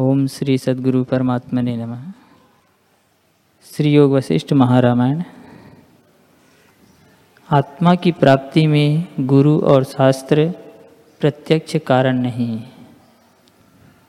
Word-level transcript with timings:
ओम 0.00 0.26
श्री 0.26 0.58
सद्गुरु 0.58 1.04
परमात्मा 1.04 1.60
ने 1.60 1.76
नम। 1.76 1.94
श्री 3.72 3.92
योग 3.92 4.12
वशिष्ठ 4.12 4.52
महारामायण। 4.52 5.22
आत्मा 7.50 7.94
की 7.94 8.12
प्राप्ति 8.12 8.66
में 8.66 9.04
गुरु 9.20 9.58
और 9.60 9.84
शास्त्र 9.84 10.48
प्रत्यक्ष 11.20 11.76
कारण 11.76 12.18
नहीं, 12.18 12.62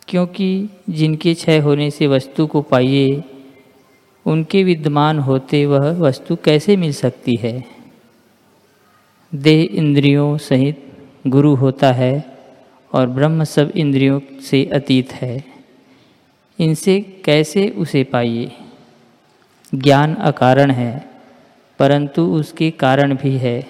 क्योंकि 0.07 0.69
जिनके 0.89 1.33
क्षय 1.33 1.59
होने 1.59 1.91
से 1.91 2.07
वस्तु 2.07 2.47
को 2.47 2.61
पाइए, 2.61 3.23
उनके 4.25 4.63
विद्यमान 4.63 5.19
होते 5.19 5.65
वह 5.65 5.91
वस्तु 5.99 6.35
कैसे 6.35 6.77
मिल 6.77 6.93
सकती 6.93 7.35
है? 7.35 7.63
देह 9.35 9.67
इंद्रियों 9.71 10.37
सहित 10.37 10.91
गुरु 11.27 11.55
होता 11.55 11.91
है 11.91 12.37
और 12.93 13.07
ब्रह्म 13.07 13.43
सब 13.43 13.71
इंद्रियों 13.75 14.19
से 14.41 14.65
अतीत 14.65 15.13
है। 15.13 15.50
इनसे 16.61 17.21
कैसे 17.25 17.69
उसे 17.69 18.03
पाइए? 18.03 18.51
ज्ञान 19.75 20.15
अकारण 20.15 20.71
है, 20.71 21.09
परंतु 21.79 22.25
उसके 22.25 22.71
कारण 22.71 23.15
भी 23.15 23.37
है, 23.37 23.67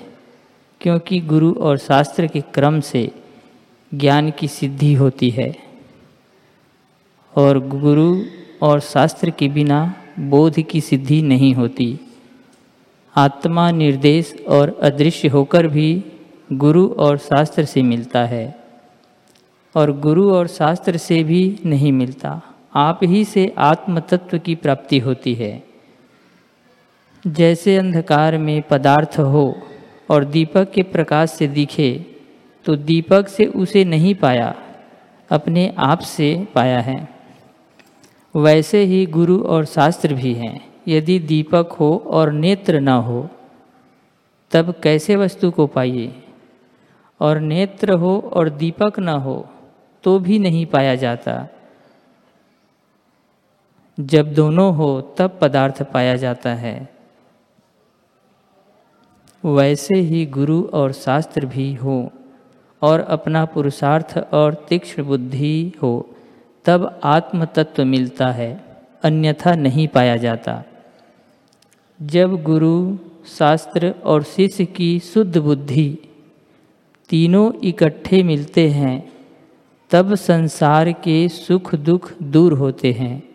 क्योंकि 0.81 1.19
गुरु 1.19 1.53
और 1.53 1.77
शास्त्र 1.77 2.27
के 2.27 2.41
क्रम 2.41 2.79
से 2.79 3.11
ज्ञान 3.93 4.31
की 4.31 4.47
सिद्धि 4.47 4.93
होती 4.93 5.29
है। 5.29 5.55
और 7.37 7.67
गुरु 7.67 8.21
और 8.61 8.79
शास्त्र 8.79 9.29
के 9.29 9.47
बिना 9.47 9.95
बोध 10.19 10.61
की 10.61 10.81
सिद्धि 10.81 11.21
नहीं 11.21 11.53
होती। 11.53 11.99
आत्मा 13.17 13.71
निर्देश 13.71 14.35
और 14.47 14.79
अदृश्य 14.81 15.27
होकर 15.27 15.67
भी 15.67 16.03
गुरु 16.53 16.87
और 16.87 17.17
शास्त्र 17.17 17.65
से 17.65 17.81
मिलता 17.81 18.25
है, 18.25 18.59
और 19.75 19.99
गुरु 19.99 20.33
और 20.33 20.47
शास्त्र 20.47 20.97
से 20.97 21.23
भी 21.23 21.59
नहीं 21.65 21.91
मिलता। 21.91 22.41
आप 22.73 22.99
ही 23.03 23.23
से 23.25 23.53
आत्म 23.57 23.99
तत्व 23.99 24.37
की 24.37 24.55
प्राप्ति 24.55 24.99
होती 24.99 25.33
है। 25.33 25.63
जैसे 27.27 27.77
अंधकार 27.77 28.37
में 28.37 28.61
पदार्थ 28.61 29.19
हो 29.19 29.55
और 30.09 30.25
दीपक 30.25 30.71
के 30.71 30.83
प्रकाश 30.83 31.31
से 31.31 31.47
दिखे 31.47 32.05
तो 32.65 32.75
दीपक 32.75 33.27
से 33.27 33.45
उसे 33.45 33.83
नहीं 33.85 34.15
पाया, 34.15 34.53
अपने 35.29 35.73
आप 35.77 35.99
से 35.99 36.47
पाया 36.55 36.79
है। 36.79 37.09
वैसे 38.35 38.83
ही 38.83 39.05
गुरु 39.05 39.39
और 39.43 39.65
शास्त्र 39.65 40.13
भी 40.13 40.33
हैं। 40.33 40.59
यदि 40.87 41.19
दीपक 41.19 41.71
हो 41.79 42.03
और 42.07 42.31
नेत्र 42.31 42.79
न 42.79 42.87
हो, 42.87 43.29
तब 44.51 44.73
कैसे 44.83 45.15
वस्तु 45.15 45.51
को 45.51 45.67
पाइए? 45.67 46.13
और 47.19 47.39
नेत्र 47.39 47.93
हो 47.93 48.31
और 48.33 48.49
दीपक 48.49 48.99
न 48.99 49.09
हो 49.09 49.45
तो 50.03 50.19
भी 50.19 50.39
नहीं 50.39 50.65
पाया 50.65 50.95
जाता। 50.95 51.47
जब 54.01 54.33
दोनों 54.33 54.75
हो 54.75 55.01
तब 55.01 55.39
पदार्थ 55.41 55.83
पाया 55.83 56.15
जाता 56.15 56.49
है। 56.49 56.89
वैसे 59.45 59.95
ही 59.95 60.25
गुरु 60.25 60.63
और 60.63 60.91
शास्त्र 60.91 61.45
भी 61.45 61.73
हो 61.73 62.11
और 62.81 62.99
अपना 62.99 63.45
पुरुषार्थ 63.45 64.17
और 64.33 64.53
तीक्ष्ण 64.53 65.03
बुद्धि 65.03 65.73
हो, 65.81 66.09
तब 66.65 66.99
आत्म 67.03 67.45
तत्व 67.45 67.85
मिलता 67.85 68.27
है, 68.27 68.65
अन्यथा 69.03 69.55
नहीं 69.55 69.87
पाया 69.87 70.17
जाता। 70.17 70.63
जब 72.01 72.43
गुरु, 72.43 72.97
शास्त्र 73.37 73.93
और 74.05 74.23
शिष्य 74.23 74.65
की 74.65 74.99
शुद्ध 74.99 75.37
बुद्धि 75.37 75.97
तीनों 77.09 77.53
इकट्ठे 77.53 78.23
मिलते 78.23 78.69
हैं, 78.69 79.13
तब 79.89 80.15
संसार 80.15 80.91
के 80.91 81.29
सुख 81.29 81.75
दुख 81.75 82.13
दूर 82.23 82.53
होते 82.53 82.91
हैं। 82.91 83.30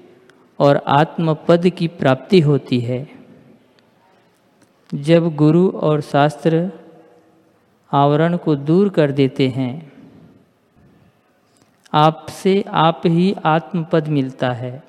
और 0.59 0.77
आत्मपद 0.77 1.69
की 1.69 1.89
प्राप्ति 1.89 2.41
होती 2.41 2.81
है। 2.81 3.09
जब 4.95 5.37
गुरु 5.37 5.69
और 5.69 6.01
शास्त्र 6.01 6.71
आवरण 7.93 8.37
को 8.37 8.55
दूर 8.55 8.89
कर 8.89 9.13
देते 9.13 9.49
हैं, 9.49 9.93
आपसे 11.95 12.65
आप 12.69 13.03
ही 13.07 13.37
आत्मपद 13.45 14.09
मिलता 14.09 14.53
है। 14.53 14.83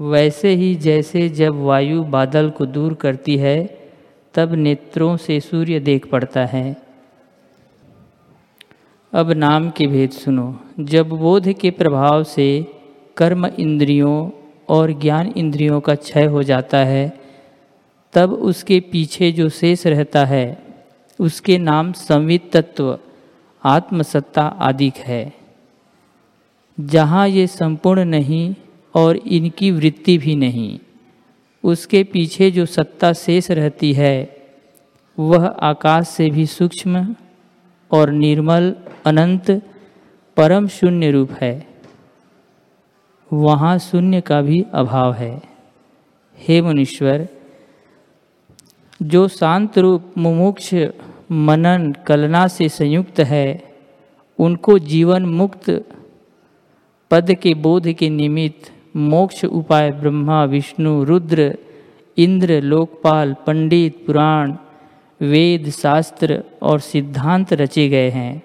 वैसे 0.00 0.48
ही 0.48 0.74
जैसे 0.74 1.28
जब 1.28 1.54
वायु 1.54 2.02
बादल 2.02 2.50
को 2.50 2.66
दूर 2.66 2.94
करती 2.94 3.36
है, 3.36 3.90
तब 4.34 4.52
नेत्रों 4.52 5.16
से 5.16 5.40
सूर्य 5.40 5.80
देख 5.80 6.06
पड़ता 6.06 6.46
है। 6.46 6.82
अब 9.12 9.30
नाम 9.30 9.70
के 9.70 9.86
भेद 9.86 10.10
सुनो। 10.10 10.60
जब 10.80 11.08
बोध 11.08 11.52
के 11.52 11.70
प्रभाव 11.70 12.22
से 12.22 12.66
कर्म 13.16 13.46
इंद्रियों 13.46 14.30
और 14.68 14.92
ज्ञान 14.92 15.32
इंद्रियों 15.36 15.80
का 15.80 15.94
क्षय 15.94 16.24
हो 16.24 16.42
जाता 16.42 16.78
है, 16.78 17.20
तब 18.12 18.32
उसके 18.32 18.80
पीछे 18.80 19.32
जो 19.32 19.48
शेष 19.48 19.86
रहता 19.86 20.24
है, 20.24 20.62
उसके 21.20 21.58
नाम 21.58 21.92
संवित 21.92 22.56
तत्व 22.56 22.98
आत्मसत्ता 23.64 24.42
आदि 24.42 24.92
है। 24.96 25.32
जहाँ 26.80 27.28
ये 27.28 27.46
संपूर्ण 27.46 28.04
नहीं 28.04 28.54
और 28.94 29.16
इनकी 29.16 29.70
वृत्ति 29.70 30.18
भी 30.18 30.36
नहीं, 30.36 30.78
उसके 31.64 32.04
पीछे 32.04 32.50
जो 32.50 32.66
सत्ता 32.66 33.12
शेष 33.12 33.50
रहती 33.50 33.92
है, 33.92 34.36
वह 35.18 35.46
आकाश 35.46 36.08
से 36.08 36.30
भी 36.30 36.46
सूक्ष्म 36.46 37.16
और 37.90 38.10
निर्मल, 38.10 38.74
अनंत, 39.06 39.50
परम 40.36 40.68
शून्य 40.68 41.10
रूप 41.10 41.32
है। 41.32 41.67
वहाँ 43.32 43.78
शून्य 43.78 44.20
का 44.20 44.40
भी 44.40 44.64
अभाव 44.72 45.12
है। 45.12 45.42
हे 46.38 46.60
मुनीश्वर, 46.62 47.26
जो 49.02 49.28
शांत 49.28 49.78
रूप, 49.78 50.12
मुमुक्ष, 50.18 50.74
मनन, 51.30 51.92
कलना 52.06 52.46
से 52.48 52.68
संयुक्त 52.68 53.20
है, 53.20 53.62
उनको 54.38 54.78
जीवन 54.78 55.26
मुक्त 55.26 55.70
पद 57.10 57.34
के 57.34 57.54
बोध 57.54 57.92
के 57.92 58.08
निमित्त 58.08 58.72
मोक्ष 58.96 59.44
उपाय 59.44 59.90
ब्रह्मा, 59.90 60.44
विष्णु, 60.44 61.04
रुद्र, 61.04 61.58
इंद्र, 62.16 62.60
लोकपाल, 62.62 63.34
पंडित, 63.46 64.06
पुराण, 64.06 64.56
वेद, 65.20 65.70
शास्त्र 65.70 66.42
और 66.62 66.80
सिद्धांत 66.80 67.52
रचे 67.52 67.88
गए 67.88 68.10
हैं 68.10 68.42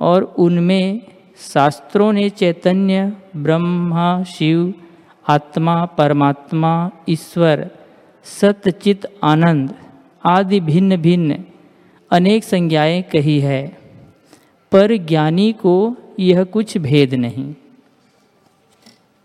और 0.00 0.22
उनमें 0.38 1.00
शास्त्रों 1.38 2.12
ने 2.12 2.30
चैतन्य, 2.30 3.12
ब्रह्मा, 3.36 4.22
शिव, 4.22 4.74
आत्मा, 5.28 5.84
परमात्मा, 5.84 6.90
ईश्वर 7.08 7.70
सत्यचित 8.24 9.06
आनंद 9.24 9.74
आदि 10.24 10.60
भिन्न 10.60 10.96
भिन्न 10.96 11.44
अनेक 12.10 12.44
संज्ञाएँ 12.44 13.02
कही 13.02 13.40
है। 13.40 13.78
पर 14.72 14.96
ज्ञानी 14.96 15.52
को 15.52 15.96
यह 16.20 16.44
कुछ 16.44 16.78
भेद 16.78 17.14
नहीं। 17.14 17.54